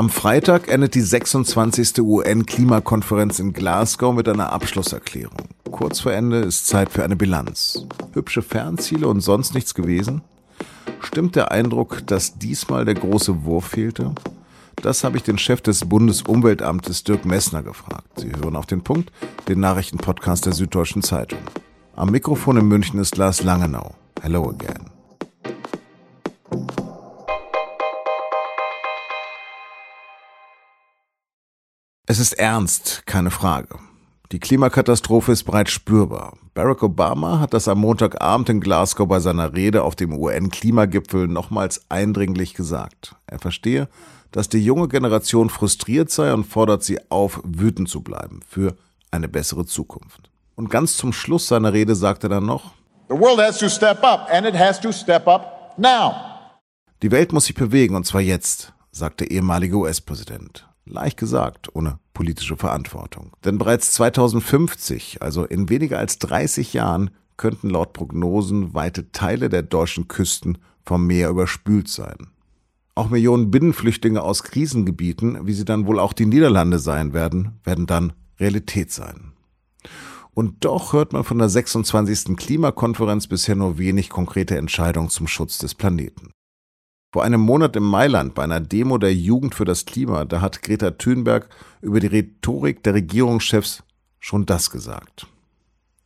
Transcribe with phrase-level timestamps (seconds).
[0.00, 1.98] Am Freitag endet die 26.
[1.98, 5.36] UN-Klimakonferenz in Glasgow mit einer Abschlusserklärung.
[5.70, 7.84] Kurz vor Ende ist Zeit für eine Bilanz.
[8.14, 10.22] Hübsche Fernziele und sonst nichts gewesen?
[11.00, 14.14] Stimmt der Eindruck, dass diesmal der große Wurf fehlte?
[14.76, 18.08] Das habe ich den Chef des Bundesumweltamtes Dirk Messner gefragt.
[18.20, 19.12] Sie hören auf den Punkt,
[19.48, 21.40] den Nachrichtenpodcast der Süddeutschen Zeitung.
[21.94, 23.94] Am Mikrofon in München ist Lars Langenau.
[24.22, 24.89] Hello again.
[32.10, 33.78] Es ist ernst, keine Frage.
[34.32, 36.36] Die Klimakatastrophe ist bereits spürbar.
[36.54, 41.82] Barack Obama hat das am Montagabend in Glasgow bei seiner Rede auf dem UN-Klimagipfel nochmals
[41.88, 43.14] eindringlich gesagt.
[43.28, 43.88] Er verstehe,
[44.32, 48.74] dass die junge Generation frustriert sei und fordert sie auf, wütend zu bleiben für
[49.12, 50.32] eine bessere Zukunft.
[50.56, 52.72] Und ganz zum Schluss seiner Rede sagte er dann noch,
[53.08, 56.16] The world has to step up and it has to step up now.
[57.04, 60.66] Die Welt muss sich bewegen und zwar jetzt, sagte der ehemalige US-Präsident.
[60.90, 63.32] Leicht gesagt, ohne politische Verantwortung.
[63.44, 69.62] Denn bereits 2050, also in weniger als 30 Jahren, könnten laut Prognosen weite Teile der
[69.62, 72.28] deutschen Küsten vom Meer überspült sein.
[72.94, 77.86] Auch Millionen Binnenflüchtlinge aus Krisengebieten, wie sie dann wohl auch die Niederlande sein werden, werden
[77.86, 79.32] dann Realität sein.
[80.34, 82.36] Und doch hört man von der 26.
[82.36, 86.32] Klimakonferenz bisher nur wenig konkrete Entscheidungen zum Schutz des Planeten.
[87.12, 90.62] Vor einem Monat in Mailand bei einer Demo der Jugend für das Klima, da hat
[90.62, 91.48] Greta Thunberg
[91.82, 93.82] über die Rhetorik der Regierungschefs
[94.20, 95.26] schon das gesagt.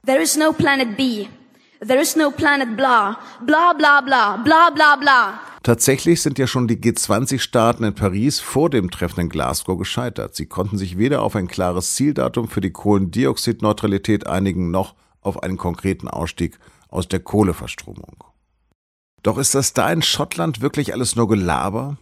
[0.07, 1.27] There is no planet B.
[1.87, 3.19] There is no planet blah.
[3.45, 4.39] Bla bla bla.
[4.39, 5.41] Bla bla bla.
[5.63, 10.35] Tatsächlich sind ja schon die G20-Staaten in Paris vor dem Treffen in Glasgow gescheitert.
[10.35, 15.59] Sie konnten sich weder auf ein klares Zieldatum für die Kohlendioxidneutralität einigen, noch auf einen
[15.59, 18.25] konkreten Ausstieg aus der Kohleverstromung.
[19.25, 21.97] Doch ist das da in Schottland wirklich alles nur Gelaber?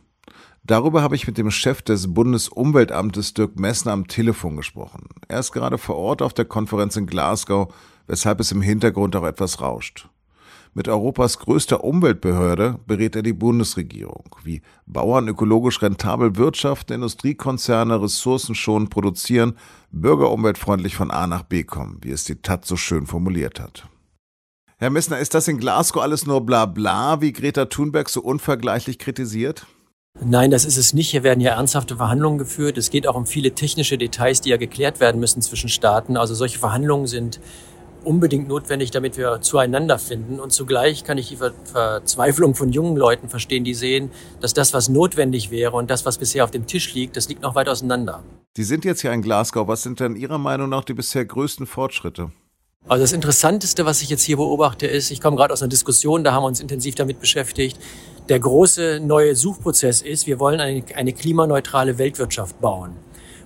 [0.65, 5.07] Darüber habe ich mit dem Chef des Bundesumweltamtes Dirk Messner am Telefon gesprochen.
[5.29, 7.73] Er ist gerade vor Ort auf der Konferenz in Glasgow,
[8.09, 10.09] weshalb es im Hintergrund auch etwas rauscht.
[10.75, 18.91] Mit Europas größter Umweltbehörde berät er die Bundesregierung, wie Bauern ökologisch rentabel wirtschaften, Industriekonzerne ressourcenschonend
[18.91, 19.57] produzieren,
[19.93, 23.87] bürgerumweltfreundlich von A nach B kommen, wie es die Taz so schön formuliert hat.
[24.83, 28.99] Herr Messner, ist das in Glasgow alles nur bla bla, wie Greta Thunberg so unvergleichlich
[28.99, 29.65] kritisiert?
[30.21, 31.11] Nein, das ist es nicht.
[31.11, 32.77] Hier werden ja ernsthafte Verhandlungen geführt.
[32.77, 36.17] Es geht auch um viele technische Details, die ja geklärt werden müssen zwischen Staaten.
[36.17, 37.39] Also solche Verhandlungen sind
[38.03, 40.41] unbedingt notwendig, damit wir zueinander finden.
[40.41, 44.11] Und zugleich kann ich die Verzweiflung von jungen Leuten verstehen, die sehen,
[44.41, 47.43] dass das, was notwendig wäre und das, was bisher auf dem Tisch liegt, das liegt
[47.43, 48.25] noch weit auseinander.
[48.57, 49.69] Sie sind jetzt hier in Glasgow.
[49.69, 52.33] Was sind denn Ihrer Meinung nach die bisher größten Fortschritte?
[52.93, 56.25] Also das Interessanteste, was ich jetzt hier beobachte, ist, ich komme gerade aus einer Diskussion,
[56.25, 57.79] da haben wir uns intensiv damit beschäftigt.
[58.29, 62.91] Der große neue Suchprozess ist, wir wollen eine, eine klimaneutrale Weltwirtschaft bauen.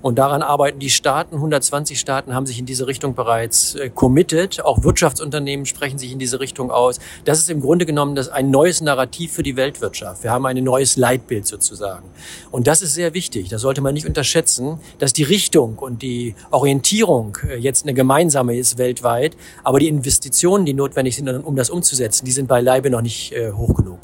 [0.06, 1.34] Und daran arbeiten die Staaten.
[1.34, 4.64] 120 Staaten haben sich in diese Richtung bereits äh, committed.
[4.64, 7.00] Auch Wirtschaftsunternehmen sprechen sich in diese Richtung aus.
[7.24, 10.22] Das ist im Grunde genommen das ein neues Narrativ für die Weltwirtschaft.
[10.22, 12.04] Wir haben ein neues Leitbild sozusagen.
[12.52, 13.48] Und das ist sehr wichtig.
[13.48, 18.56] Das sollte man nicht unterschätzen, dass die Richtung und die Orientierung äh, jetzt eine gemeinsame
[18.56, 19.36] ist weltweit.
[19.64, 23.50] Aber die Investitionen, die notwendig sind, um das umzusetzen, die sind beileibe noch nicht äh,
[23.50, 23.98] hoch genug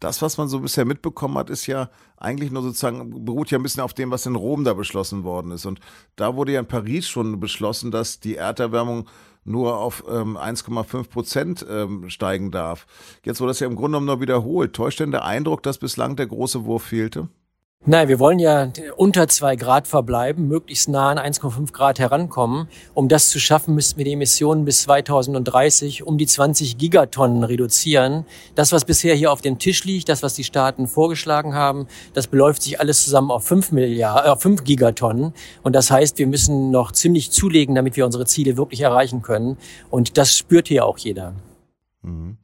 [0.00, 3.62] das, was man so bisher mitbekommen hat, ist ja eigentlich nur sozusagen, beruht ja ein
[3.62, 5.66] bisschen auf dem, was in Rom da beschlossen worden ist.
[5.66, 5.80] Und
[6.16, 9.08] da wurde ja in Paris schon beschlossen, dass die Erderwärmung
[9.44, 12.86] nur auf ähm, 1,5 Prozent ähm, steigen darf.
[13.24, 14.72] Jetzt wurde das ja im Grunde genommen nur wiederholt.
[14.72, 17.28] Täuscht denn der Eindruck, dass bislang der große Wurf fehlte?
[17.88, 22.66] Nein, wir wollen ja unter zwei Grad verbleiben, möglichst nah an 1,5 Grad herankommen.
[22.94, 28.26] Um das zu schaffen, müssten wir die Emissionen bis 2030 um die 20 Gigatonnen reduzieren.
[28.56, 32.26] Das, was bisher hier auf dem Tisch liegt, das, was die Staaten vorgeschlagen haben, das
[32.26, 35.32] beläuft sich alles zusammen auf 5 Milliarden, äh, 5 Gigatonnen.
[35.62, 39.58] Und das heißt, wir müssen noch ziemlich zulegen, damit wir unsere Ziele wirklich erreichen können.
[39.90, 41.34] Und das spürt hier auch jeder.
[42.02, 42.36] Mhm.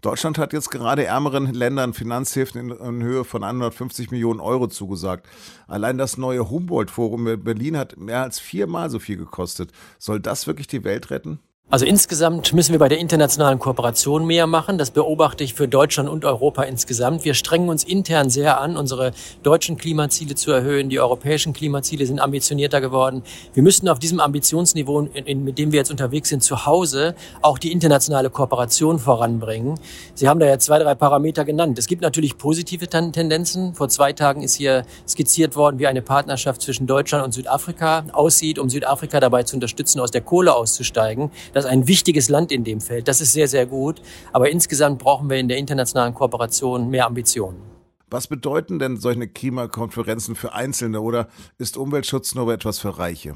[0.00, 5.26] Deutschland hat jetzt gerade ärmeren Ländern Finanzhilfen in, in Höhe von 150 Millionen Euro zugesagt.
[5.66, 9.72] Allein das neue Humboldt-Forum in Berlin hat mehr als viermal so viel gekostet.
[9.98, 11.40] Soll das wirklich die Welt retten?
[11.70, 14.78] Also insgesamt müssen wir bei der internationalen Kooperation mehr machen.
[14.78, 17.26] Das beobachte ich für Deutschland und Europa insgesamt.
[17.26, 19.12] Wir strengen uns intern sehr an, unsere
[19.42, 20.88] deutschen Klimaziele zu erhöhen.
[20.88, 23.22] Die europäischen Klimaziele sind ambitionierter geworden.
[23.52, 27.70] Wir müssen auf diesem Ambitionsniveau, mit dem wir jetzt unterwegs sind, zu Hause auch die
[27.70, 29.78] internationale Kooperation voranbringen.
[30.14, 31.78] Sie haben da ja zwei, drei Parameter genannt.
[31.78, 33.74] Es gibt natürlich positive Tendenzen.
[33.74, 38.58] Vor zwei Tagen ist hier skizziert worden, wie eine Partnerschaft zwischen Deutschland und Südafrika aussieht,
[38.58, 41.30] um Südafrika dabei zu unterstützen, aus der Kohle auszusteigen.
[41.58, 43.08] Das ist ein wichtiges Land in dem Feld.
[43.08, 44.00] Das ist sehr, sehr gut.
[44.32, 47.60] Aber insgesamt brauchen wir in der internationalen Kooperation mehr Ambitionen.
[48.08, 51.26] Was bedeuten denn solche Klimakonferenzen für Einzelne oder
[51.58, 53.34] ist Umweltschutz nur etwas für Reiche?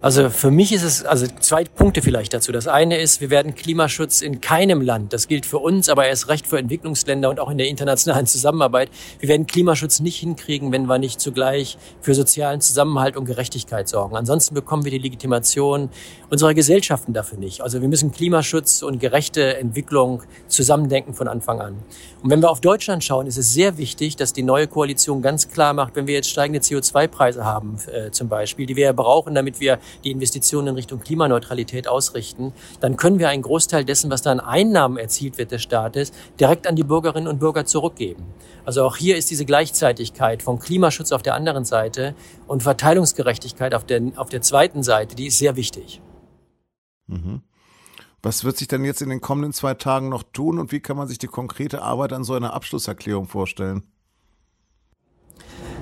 [0.00, 2.52] Also für mich ist es, also zwei Punkte vielleicht dazu.
[2.52, 6.28] Das eine ist, wir werden Klimaschutz in keinem Land, das gilt für uns, aber erst
[6.28, 10.86] recht für Entwicklungsländer und auch in der internationalen Zusammenarbeit, wir werden Klimaschutz nicht hinkriegen, wenn
[10.86, 14.14] wir nicht zugleich für sozialen Zusammenhalt und Gerechtigkeit sorgen.
[14.14, 15.90] Ansonsten bekommen wir die Legitimation
[16.30, 17.62] unserer Gesellschaften dafür nicht.
[17.62, 21.74] Also wir müssen Klimaschutz und gerechte Entwicklung zusammendenken von Anfang an.
[22.22, 25.48] Und wenn wir auf Deutschland schauen, ist es sehr wichtig, dass die neue Koalition ganz
[25.48, 29.34] klar macht, wenn wir jetzt steigende CO2-Preise haben, äh, zum Beispiel, die wir ja brauchen,
[29.34, 34.22] damit wir die Investitionen in Richtung Klimaneutralität ausrichten, dann können wir einen Großteil dessen, was
[34.22, 38.24] da an Einnahmen erzielt wird des Staates, direkt an die Bürgerinnen und Bürger zurückgeben.
[38.64, 42.14] Also auch hier ist diese Gleichzeitigkeit von Klimaschutz auf der anderen Seite
[42.46, 46.00] und Verteilungsgerechtigkeit auf der, auf der zweiten Seite, die ist sehr wichtig.
[47.06, 47.42] Mhm.
[48.22, 50.96] Was wird sich denn jetzt in den kommenden zwei Tagen noch tun und wie kann
[50.96, 53.84] man sich die konkrete Arbeit an so einer Abschlusserklärung vorstellen?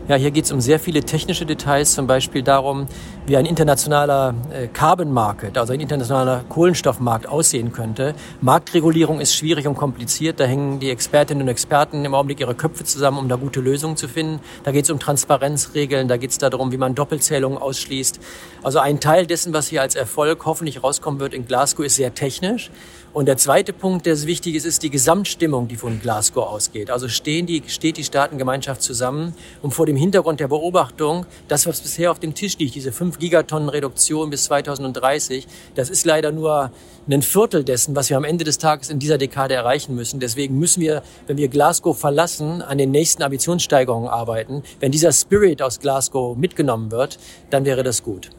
[0.09, 2.87] Ja, hier geht es um sehr viele technische Details, zum Beispiel darum,
[3.27, 8.15] wie ein internationaler äh, Carbon Market, also ein internationaler Kohlenstoffmarkt aussehen könnte.
[8.41, 10.39] Marktregulierung ist schwierig und kompliziert.
[10.39, 13.97] Da hängen die Expertinnen und Experten im Augenblick ihre Köpfe zusammen, um da gute Lösungen
[13.97, 14.39] zu finden.
[14.63, 18.21] Da geht es um Transparenzregeln, da geht es darum, wie man Doppelzählungen ausschließt.
[18.63, 22.15] Also ein Teil dessen, was hier als Erfolg hoffentlich rauskommen wird in Glasgow, ist sehr
[22.15, 22.71] technisch.
[23.17, 26.91] Und der zweite Punkt, der wichtig ist, ist die Gesamtstimmung, die von Glasgow ausgeht.
[26.91, 31.81] Also stehen die, steht die Staatengemeinschaft zusammen, um vor dem Hintergrund der Beobachtung, das, was
[31.81, 36.71] bisher auf dem Tisch liegt, diese 5 Gigatonnen Reduktion bis 2030, das ist leider nur
[37.09, 40.21] ein Viertel dessen, was wir am Ende des Tages in dieser Dekade erreichen müssen.
[40.21, 44.63] Deswegen müssen wir, wenn wir Glasgow verlassen, an den nächsten Ambitionssteigerungen arbeiten.
[44.81, 47.19] Wenn dieser Spirit aus Glasgow mitgenommen wird,
[47.51, 48.31] dann wäre das gut.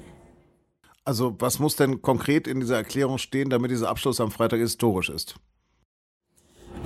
[1.06, 5.10] Also was muss denn konkret in dieser Erklärung stehen, damit dieser Abschluss am Freitag historisch
[5.10, 5.36] ist?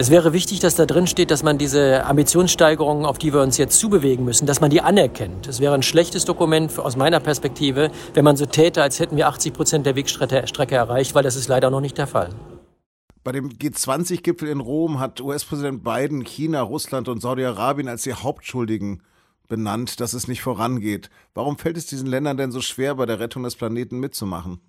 [0.02, 3.60] Es wäre wichtig, dass da drin steht, dass man diese Ambitionssteigerungen, auf die wir uns
[3.60, 5.46] jetzt zubewegen müssen, dass man die anerkennt.
[5.46, 9.28] Es wäre ein schlechtes Dokument aus meiner Perspektive, wenn man so täte, als hätten wir
[9.28, 12.30] 80 Prozent der Wegstrecke erreicht, weil das ist leider noch nicht der Fall.
[13.24, 19.04] Bei dem G20-Gipfel in Rom hat US-Präsident Biden China, Russland und Saudi-Arabien als die Hauptschuldigen
[19.50, 21.12] benannt, dass es nicht vorangeht.
[21.36, 24.62] Warum fällt es diesen Ländern denn so schwer, bei der Rettung des Planeten mitzumachen?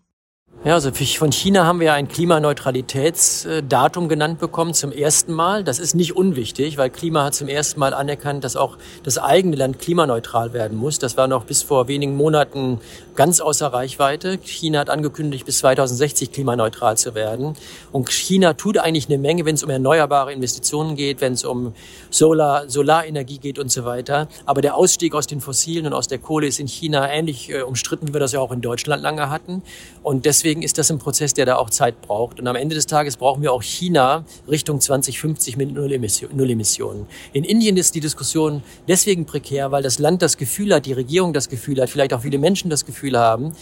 [0.64, 5.64] Ja, also von China haben wir ein Klimaneutralitätsdatum genannt bekommen zum ersten Mal.
[5.64, 9.56] Das ist nicht unwichtig, weil Klima hat zum ersten Mal anerkannt, dass auch das eigene
[9.56, 11.00] Land klimaneutral werden muss.
[11.00, 12.78] Das war noch bis vor wenigen Monaten
[13.16, 14.38] ganz außer Reichweite.
[14.38, 17.56] China hat angekündigt, bis 2060 klimaneutral zu werden.
[17.90, 21.74] Und China tut eigentlich eine Menge, wenn es um erneuerbare Investitionen geht, wenn es um
[22.10, 24.28] Solar, Solarenergie geht und so weiter.
[24.46, 27.62] Aber der Ausstieg aus den Fossilen und aus der Kohle ist in China ähnlich äh,
[27.62, 29.62] umstritten, wie wir das ja auch in Deutschland lange hatten.
[30.04, 32.38] Und deswegen deswegen ist das ein Prozess, der da auch Zeit braucht.
[32.38, 37.06] Und am Ende des Tages brauchen wir auch China Richtung 2050 mit Nullemissionen.
[37.32, 41.32] In Indien ist die Diskussion deswegen prekär, weil das Land das Gefühl hat, die Regierung
[41.32, 43.54] das Gefühl hat, vielleicht auch viele Menschen das Gefühl haben,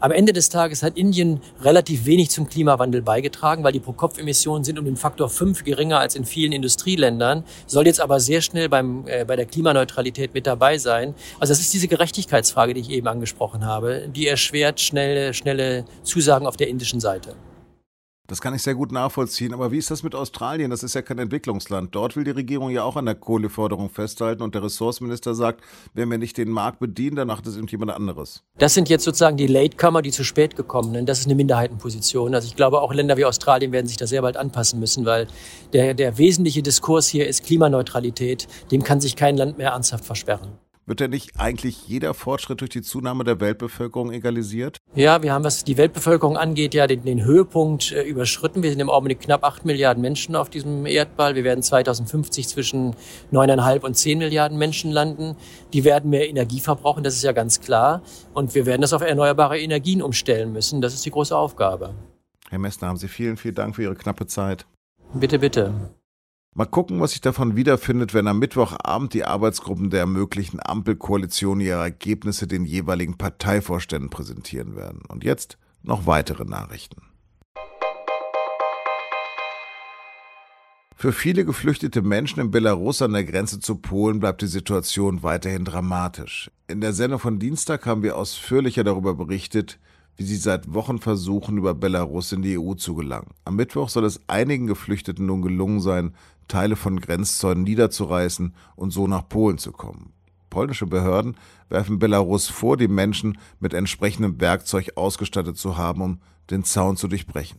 [0.00, 4.78] am Ende des Tages hat Indien relativ wenig zum Klimawandel beigetragen, weil die Pro-Kopf-Emissionen sind
[4.78, 9.04] um den Faktor fünf geringer als in vielen Industrieländern, soll jetzt aber sehr schnell beim,
[9.06, 11.14] äh, bei der Klimaneutralität mit dabei sein.
[11.40, 16.46] Also das ist diese Gerechtigkeitsfrage, die ich eben angesprochen habe, die erschwert schnelle, schnelle Zusagen
[16.46, 17.34] auf der indischen Seite.
[18.28, 19.54] Das kann ich sehr gut nachvollziehen.
[19.54, 20.70] Aber wie ist das mit Australien?
[20.70, 21.94] Das ist ja kein Entwicklungsland.
[21.94, 25.62] Dort will die Regierung ja auch an der Kohleförderung festhalten und der Ressourceminister sagt,
[25.94, 28.42] wenn wir nicht den Markt bedienen, dann macht es irgendjemand anderes.
[28.58, 31.08] Das sind jetzt sozusagen die Latecomer, die zu spät gekommen sind.
[31.08, 32.34] Das ist eine Minderheitenposition.
[32.34, 35.28] Also ich glaube, auch Länder wie Australien werden sich da sehr bald anpassen müssen, weil
[35.72, 38.48] der, der wesentliche Diskurs hier ist Klimaneutralität.
[38.70, 40.58] Dem kann sich kein Land mehr ernsthaft versperren.
[40.88, 44.78] Wird denn nicht eigentlich jeder Fortschritt durch die Zunahme der Weltbevölkerung egalisiert?
[44.94, 48.62] Ja, wir haben, was die Weltbevölkerung angeht, ja den, den Höhepunkt äh, überschritten.
[48.62, 51.34] Wir sind im Augenblick knapp acht Milliarden Menschen auf diesem Erdball.
[51.34, 52.94] Wir werden 2050 zwischen
[53.32, 55.34] neuneinhalb und zehn Milliarden Menschen landen.
[55.72, 58.02] Die werden mehr Energie verbrauchen, das ist ja ganz klar.
[58.32, 60.80] Und wir werden das auf erneuerbare Energien umstellen müssen.
[60.80, 61.96] Das ist die große Aufgabe.
[62.48, 64.66] Herr Messner, haben Sie vielen, vielen Dank für Ihre knappe Zeit.
[65.14, 65.72] Bitte, bitte.
[66.58, 71.82] Mal gucken, was sich davon wiederfindet, wenn am Mittwochabend die Arbeitsgruppen der möglichen Ampelkoalition ihre
[71.82, 75.02] Ergebnisse den jeweiligen Parteivorständen präsentieren werden.
[75.06, 77.02] Und jetzt noch weitere Nachrichten.
[80.94, 85.66] Für viele geflüchtete Menschen in Belarus an der Grenze zu Polen bleibt die Situation weiterhin
[85.66, 86.50] dramatisch.
[86.68, 89.78] In der Sendung von Dienstag haben wir ausführlicher darüber berichtet,
[90.16, 93.32] wie sie seit Wochen versuchen, über Belarus in die EU zu gelangen.
[93.44, 96.14] Am Mittwoch soll es einigen Geflüchteten nun gelungen sein,
[96.48, 100.12] Teile von Grenzzäunen niederzureißen und so nach Polen zu kommen.
[100.50, 101.36] Polnische Behörden
[101.68, 107.08] werfen Belarus vor, die Menschen mit entsprechendem Werkzeug ausgestattet zu haben, um den Zaun zu
[107.08, 107.58] durchbrechen.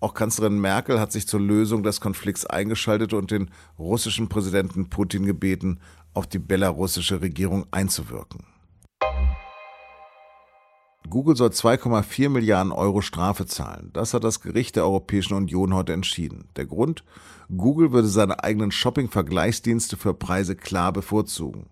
[0.00, 5.24] Auch Kanzlerin Merkel hat sich zur Lösung des Konflikts eingeschaltet und den russischen Präsidenten Putin
[5.24, 5.80] gebeten,
[6.12, 8.53] auf die belarussische Regierung einzuwirken.
[11.08, 13.90] Google soll 2,4 Milliarden Euro Strafe zahlen.
[13.92, 16.48] Das hat das Gericht der Europäischen Union heute entschieden.
[16.56, 17.04] Der Grund?
[17.54, 21.66] Google würde seine eigenen Shopping-Vergleichsdienste für Preise klar bevorzugen.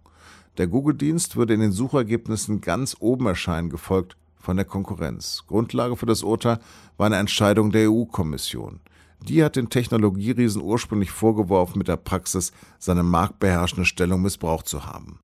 [0.58, 5.44] Der Google-Dienst würde in den Suchergebnissen ganz oben erscheinen, gefolgt von der Konkurrenz.
[5.46, 6.58] Grundlage für das Urteil
[6.98, 8.80] war eine Entscheidung der EU-Kommission.
[9.22, 15.20] Die hat den Technologieriesen ursprünglich vorgeworfen, mit der Praxis seine marktbeherrschende Stellung missbraucht zu haben.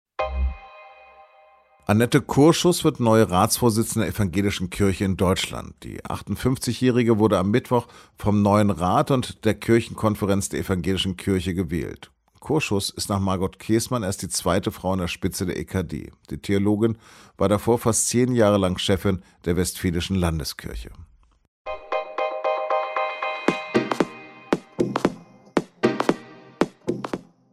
[1.91, 5.73] Annette Kurschus wird neue Ratsvorsitzende der Evangelischen Kirche in Deutschland.
[5.85, 12.11] Die 58-Jährige wurde am Mittwoch vom neuen Rat und der Kirchenkonferenz der Evangelischen Kirche gewählt.
[12.41, 16.13] Kurschus ist nach Margot Käßmann erst die zweite Frau an der Spitze der EKD.
[16.29, 16.99] Die Theologin
[17.39, 20.91] war davor fast zehn Jahre lang Chefin der Westfälischen Landeskirche.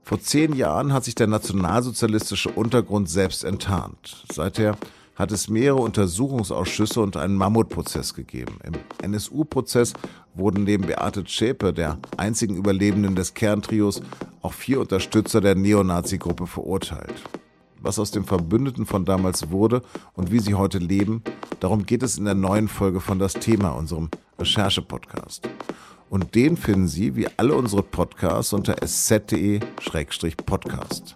[0.08, 4.24] Vor zehn Jahren hat sich der nationalsozialistische Untergrund selbst enttarnt.
[4.32, 4.78] Seither
[5.16, 8.60] hat es mehrere Untersuchungsausschüsse und einen Mammutprozess gegeben.
[8.64, 9.94] Im NSU-Prozess
[10.36, 14.04] wurden neben Beate Zschäpe, der einzigen Überlebenden des Kerntrios,
[14.44, 17.24] auch vier Unterstützer der Neonazi-Gruppe verurteilt.
[17.82, 19.82] Was aus den Verbündeten von damals wurde
[20.14, 21.24] und wie sie heute leben,
[21.62, 25.50] darum geht es in der neuen Folge von Das Thema, unserem Recherche-Podcast.
[26.10, 31.16] Und den finden Sie, wie alle unsere Podcasts, unter sz.de-podcast.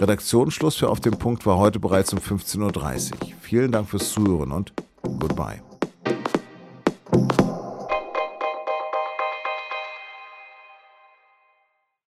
[0.00, 3.18] Redaktionsschluss für Auf dem Punkt war heute bereits um 15.30 Uhr.
[3.40, 5.62] Vielen Dank fürs Zuhören und goodbye.